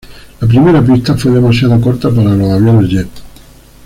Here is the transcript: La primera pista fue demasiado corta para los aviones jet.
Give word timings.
La 0.39 0.47
primera 0.47 0.81
pista 0.83 1.15
fue 1.15 1.29
demasiado 1.31 1.79
corta 1.79 2.09
para 2.09 2.31
los 2.35 2.49
aviones 2.53 2.89
jet. 2.89 3.09